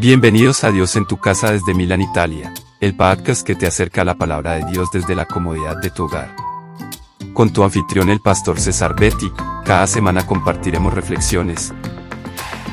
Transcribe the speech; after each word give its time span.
Bienvenidos 0.00 0.64
a 0.64 0.72
Dios 0.72 0.96
en 0.96 1.04
tu 1.04 1.18
casa 1.18 1.52
desde 1.52 1.74
Milán, 1.74 2.00
Italia, 2.00 2.54
el 2.80 2.96
podcast 2.96 3.46
que 3.46 3.54
te 3.54 3.66
acerca 3.66 4.00
a 4.00 4.04
la 4.06 4.14
palabra 4.14 4.54
de 4.54 4.64
Dios 4.72 4.88
desde 4.90 5.14
la 5.14 5.26
comodidad 5.26 5.76
de 5.76 5.90
tu 5.90 6.04
hogar. 6.04 6.34
Con 7.34 7.52
tu 7.52 7.62
anfitrión 7.62 8.08
el 8.08 8.20
pastor 8.20 8.58
César 8.58 8.98
Betty, 8.98 9.30
cada 9.66 9.86
semana 9.86 10.26
compartiremos 10.26 10.94
reflexiones, 10.94 11.74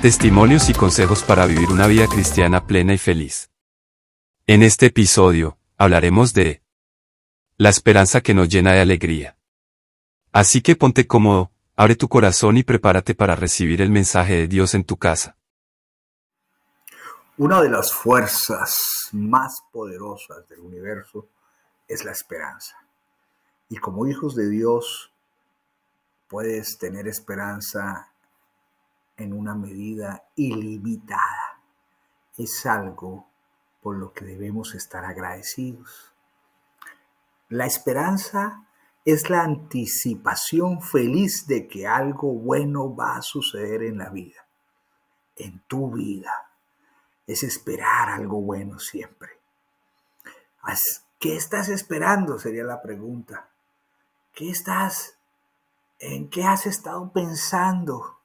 testimonios 0.01 0.69
y 0.69 0.73
consejos 0.73 1.23
para 1.23 1.45
vivir 1.45 1.67
una 1.67 1.85
vida 1.87 2.07
cristiana 2.07 2.65
plena 2.65 2.93
y 2.93 2.97
feliz. 2.97 3.51
En 4.45 4.63
este 4.63 4.85
episodio, 4.85 5.57
hablaremos 5.77 6.33
de 6.33 6.61
la 7.57 7.67
esperanza 7.67 8.21
que 8.21 8.33
nos 8.33 8.47
llena 8.47 8.71
de 8.71 8.79
alegría. 8.79 9.37
Así 10.31 10.61
que 10.61 10.77
ponte 10.77 11.07
cómodo, 11.07 11.51
abre 11.75 11.97
tu 11.97 12.07
corazón 12.07 12.55
y 12.55 12.63
prepárate 12.63 13.15
para 13.15 13.35
recibir 13.35 13.81
el 13.81 13.89
mensaje 13.89 14.35
de 14.35 14.47
Dios 14.47 14.73
en 14.75 14.85
tu 14.85 14.95
casa. 14.95 15.37
Una 17.39 17.61
de 17.61 17.69
las 17.69 17.93
fuerzas 17.93 19.09
más 19.11 19.61
poderosas 19.71 20.49
del 20.49 20.61
universo 20.61 21.29
es 21.87 22.03
la 22.03 22.11
esperanza. 22.11 22.75
Y 23.69 23.77
como 23.77 24.07
hijos 24.07 24.35
de 24.35 24.49
Dios, 24.49 25.13
puedes 26.27 26.79
tener 26.79 27.07
esperanza 27.07 28.11
en 29.17 29.33
una 29.33 29.53
medida 29.53 30.23
ilimitada. 30.35 31.61
Es 32.39 32.65
algo 32.65 33.27
por 33.83 33.97
lo 33.97 34.13
que 34.13 34.25
debemos 34.25 34.73
estar 34.73 35.05
agradecidos. 35.05 36.15
La 37.49 37.67
esperanza 37.67 38.65
es 39.05 39.29
la 39.29 39.43
anticipación 39.43 40.81
feliz 40.81 41.45
de 41.45 41.67
que 41.67 41.85
algo 41.85 42.33
bueno 42.33 42.95
va 42.95 43.17
a 43.17 43.21
suceder 43.21 43.83
en 43.83 43.99
la 43.99 44.09
vida, 44.09 44.47
en 45.35 45.59
tu 45.67 45.91
vida 45.91 46.46
es 47.27 47.43
esperar 47.43 48.09
algo 48.09 48.41
bueno 48.41 48.79
siempre. 48.79 49.37
¿Qué 51.19 51.35
estás 51.35 51.69
esperando? 51.69 52.39
Sería 52.39 52.63
la 52.63 52.81
pregunta. 52.81 53.49
¿Qué 54.33 54.49
estás, 54.49 55.17
en 55.99 56.29
qué 56.29 56.43
has 56.43 56.65
estado 56.65 57.11
pensando? 57.11 58.19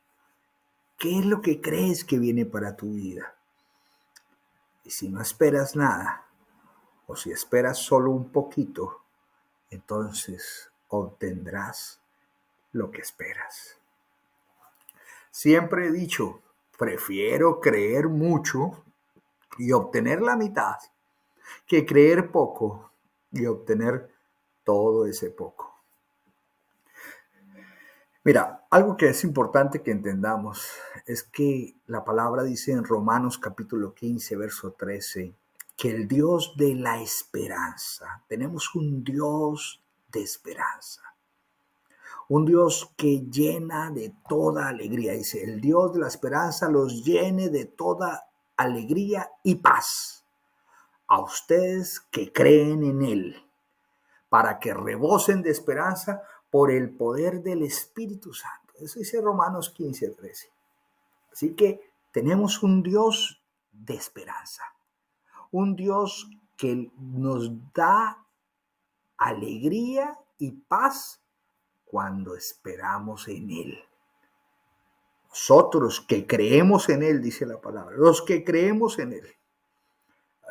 ¿Qué 0.99 1.19
es 1.19 1.25
lo 1.25 1.41
que 1.41 1.61
crees 1.61 2.05
que 2.05 2.19
viene 2.19 2.45
para 2.45 2.77
tu 2.77 2.93
vida? 2.93 3.35
Y 4.85 4.91
si 4.91 5.09
no 5.09 5.23
esperas 5.23 5.75
nada, 5.75 6.27
o 7.07 7.17
si 7.17 7.31
esperas 7.31 7.79
solo 7.79 8.11
un 8.11 8.31
poquito, 8.31 9.01
entonces 9.71 10.71
obtendrás 10.89 11.99
lo 12.73 12.91
que 12.91 13.01
esperas. 13.01 13.79
Siempre 15.31 15.87
he 15.87 15.93
dicho, 15.93 16.43
prefiero 16.77 17.61
creer 17.61 18.09
mucho 18.09 18.85
y 19.59 19.73
obtener 19.73 20.21
la 20.21 20.37
mitad 20.37 20.77
que 21.67 21.85
creer 21.87 22.31
poco 22.31 22.91
y 23.31 23.47
obtener 23.47 24.11
todo 24.65 25.07
ese 25.07 25.31
poco. 25.31 25.73
Mira, 28.25 28.67
algo 28.71 28.97
que 28.97 29.09
es 29.09 29.25
importante 29.25 29.83
que 29.83 29.91
entendamos 29.91 30.71
es 31.07 31.25
que 31.25 31.75
la 31.87 32.05
palabra 32.05 32.45
dice 32.45 32.71
en 32.71 32.85
Romanos 32.85 33.37
capítulo 33.37 33.95
15, 33.95 34.37
verso 34.37 34.73
13, 34.73 35.35
que 35.77 35.91
el 35.91 36.07
Dios 36.07 36.55
de 36.57 36.77
la 36.77 37.03
esperanza, 37.03 38.23
tenemos 38.29 38.75
un 38.77 39.03
Dios 39.03 39.83
de 40.13 40.23
esperanza, 40.23 41.03
un 42.29 42.47
Dios 42.47 42.93
que 42.97 43.27
llena 43.29 43.91
de 43.91 44.15
toda 44.29 44.69
alegría, 44.69 45.15
dice, 45.15 45.43
el 45.43 45.61
Dios 45.61 45.93
de 45.93 46.01
la 46.01 46.09
esperanza 46.09 46.69
los 46.69 47.05
llene 47.05 47.49
de 47.49 47.65
toda 47.65 48.29
alegría 48.57 49.31
y 49.43 49.57
paz 49.57 50.25
a 51.07 51.21
ustedes 51.21 52.01
que 52.01 52.33
creen 52.33 52.85
en 52.85 53.03
Él, 53.03 53.51
para 54.29 54.59
que 54.59 54.73
rebosen 54.73 55.43
de 55.43 55.51
esperanza 55.51 56.23
por 56.51 56.71
el 56.71 56.97
poder 56.97 57.43
del 57.43 57.63
Espíritu 57.63 58.33
Santo. 58.33 58.75
Eso 58.81 58.99
dice 58.99 59.21
Romanos 59.21 59.71
15, 59.71 60.11
13. 60.11 60.49
Así 61.33 61.55
que 61.55 61.93
tenemos 62.13 62.63
un 62.63 62.83
Dios 62.83 63.43
de 63.71 63.95
esperanza, 63.95 64.65
un 65.51 65.77
Dios 65.77 66.29
que 66.57 66.91
nos 66.97 67.51
da 67.73 68.25
alegría 69.17 70.19
y 70.39 70.53
paz 70.53 71.23
cuando 71.85 72.35
esperamos 72.35 73.29
en 73.29 73.51
Él. 73.51 73.85
Nosotros 75.33 76.05
que 76.07 76.27
creemos 76.27 76.91
en 76.91 77.03
Él, 77.03 77.23
dice 77.23 77.47
la 77.47 77.59
palabra, 77.59 77.97
los 77.97 78.21
que 78.21 78.45
creemos 78.45 78.99
en 78.99 79.15
Él. 79.15 79.27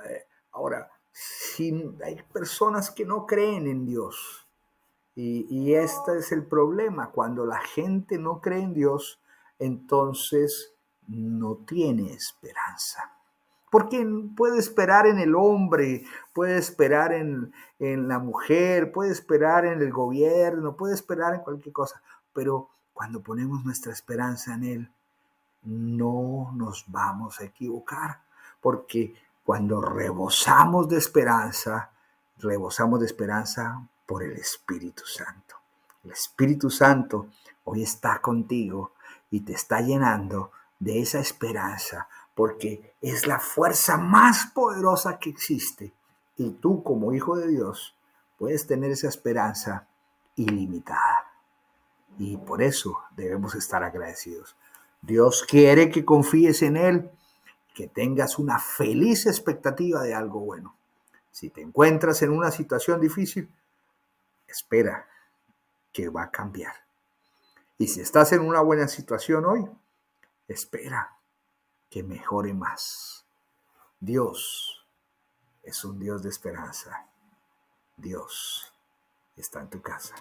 Eh, 0.09 0.25
ahora, 0.53 0.89
si 1.11 1.71
hay 2.03 2.19
personas 2.33 2.89
que 2.89 3.05
no 3.05 3.27
creen 3.27 3.67
en 3.67 3.85
Dios, 3.85 4.47
y, 5.13 5.45
y 5.55 5.75
este 5.75 6.17
es 6.17 6.31
el 6.31 6.47
problema, 6.47 7.11
cuando 7.11 7.45
la 7.45 7.59
gente 7.59 8.17
no 8.17 8.41
cree 8.41 8.63
en 8.63 8.73
Dios, 8.73 9.21
entonces 9.59 10.73
no 11.07 11.57
tiene 11.57 12.13
esperanza. 12.13 13.15
Porque 13.69 14.03
puede 14.35 14.57
esperar 14.57 15.05
en 15.05 15.19
el 15.19 15.35
hombre, 15.35 16.05
puede 16.33 16.57
esperar 16.57 17.13
en, 17.13 17.53
en, 17.77 18.07
la 18.07 18.17
mujer, 18.17 18.91
puede 18.91 19.11
esperar 19.11 19.65
en 19.65 19.79
el 19.79 19.91
gobierno, 19.91 20.75
puede 20.75 20.95
esperar 20.95 21.35
en 21.35 21.41
cualquier 21.41 21.71
cosa, 21.71 22.01
pero 22.33 22.69
cuando 23.01 23.23
ponemos 23.23 23.65
nuestra 23.65 23.91
esperanza 23.91 24.53
en 24.53 24.63
Él, 24.63 24.91
no 25.63 26.51
nos 26.53 26.85
vamos 26.85 27.39
a 27.39 27.45
equivocar, 27.45 28.21
porque 28.61 29.15
cuando 29.43 29.81
rebosamos 29.81 30.87
de 30.87 30.99
esperanza, 30.99 31.89
rebosamos 32.37 32.99
de 32.99 33.07
esperanza 33.07 33.81
por 34.05 34.21
el 34.21 34.33
Espíritu 34.33 35.03
Santo. 35.07 35.55
El 36.03 36.11
Espíritu 36.11 36.69
Santo 36.69 37.29
hoy 37.63 37.81
está 37.81 38.21
contigo 38.21 38.91
y 39.31 39.39
te 39.39 39.53
está 39.53 39.81
llenando 39.81 40.51
de 40.77 41.01
esa 41.01 41.17
esperanza, 41.21 42.07
porque 42.35 42.93
es 43.01 43.25
la 43.25 43.39
fuerza 43.39 43.97
más 43.97 44.45
poderosa 44.53 45.17
que 45.17 45.31
existe. 45.31 45.91
Y 46.37 46.51
tú 46.51 46.83
como 46.83 47.13
hijo 47.13 47.35
de 47.35 47.47
Dios 47.47 47.95
puedes 48.37 48.67
tener 48.67 48.91
esa 48.91 49.07
esperanza 49.07 49.87
ilimitada. 50.35 51.10
Y 52.17 52.37
por 52.37 52.61
eso 52.61 52.99
debemos 53.15 53.55
estar 53.55 53.83
agradecidos. 53.83 54.55
Dios 55.01 55.43
quiere 55.47 55.89
que 55.89 56.05
confíes 56.05 56.61
en 56.61 56.77
Él, 56.77 57.11
que 57.73 57.87
tengas 57.87 58.37
una 58.37 58.59
feliz 58.59 59.25
expectativa 59.25 60.03
de 60.03 60.13
algo 60.13 60.41
bueno. 60.41 60.75
Si 61.31 61.49
te 61.49 61.61
encuentras 61.61 62.21
en 62.21 62.31
una 62.31 62.51
situación 62.51 62.99
difícil, 62.99 63.49
espera 64.47 65.07
que 65.91 66.09
va 66.09 66.23
a 66.23 66.31
cambiar. 66.31 66.73
Y 67.77 67.87
si 67.87 68.01
estás 68.01 68.31
en 68.33 68.41
una 68.41 68.61
buena 68.61 68.87
situación 68.87 69.45
hoy, 69.45 69.67
espera 70.47 71.17
que 71.89 72.03
mejore 72.03 72.53
más. 72.53 73.25
Dios 73.99 74.85
es 75.63 75.83
un 75.83 75.99
Dios 75.99 76.21
de 76.21 76.29
esperanza. 76.29 77.07
Dios 77.97 78.71
está 79.35 79.61
en 79.61 79.69
tu 79.69 79.81
casa. 79.81 80.15